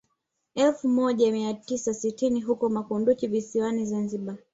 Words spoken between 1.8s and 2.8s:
sitini huko